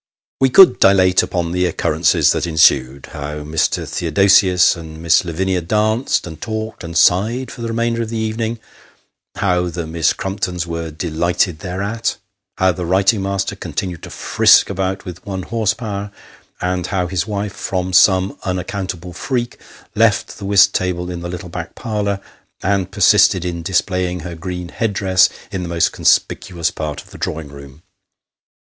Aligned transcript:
We 0.39 0.49
could 0.49 0.79
dilate 0.79 1.21
upon 1.21 1.51
the 1.51 1.67
occurrences 1.67 2.31
that 2.31 2.47
ensued. 2.47 3.05
How 3.13 3.41
Mr. 3.43 3.87
Theodosius 3.87 4.75
and 4.75 4.99
Miss 4.99 5.23
Lavinia 5.23 5.61
danced, 5.61 6.25
and 6.25 6.41
talked, 6.41 6.83
and 6.83 6.97
sighed 6.97 7.51
for 7.51 7.61
the 7.61 7.67
remainder 7.67 8.01
of 8.01 8.09
the 8.09 8.17
evening 8.17 8.57
how 9.35 9.69
the 9.69 9.85
Miss 9.85 10.13
Crumptons 10.13 10.65
were 10.65 10.89
delighted 10.89 11.59
thereat. 11.59 12.17
How 12.57 12.71
the 12.71 12.87
writing 12.87 13.21
master 13.21 13.55
continued 13.55 14.01
to 14.01 14.09
frisk 14.09 14.71
about 14.71 15.05
with 15.05 15.23
one 15.23 15.43
horse 15.43 15.75
power, 15.75 16.09
and 16.59 16.87
how 16.87 17.05
his 17.05 17.27
wife, 17.27 17.53
from 17.53 17.93
some 17.93 18.39
unacccountable 18.41 19.13
freak, 19.13 19.59
left 19.93 20.39
the 20.39 20.45
whist 20.45 20.73
table 20.73 21.11
in 21.11 21.19
the 21.21 21.29
little 21.29 21.47
back 21.49 21.75
parlour, 21.75 22.19
and 22.63 22.89
persisted 22.89 23.45
in 23.45 23.61
displaying 23.61 24.21
her 24.21 24.33
green 24.33 24.69
headdress 24.69 25.29
in 25.51 25.61
the 25.61 25.69
most 25.69 25.91
conspicuous 25.91 26.71
part 26.71 27.03
of 27.03 27.11
the 27.11 27.19
drawing 27.19 27.49
room. 27.49 27.83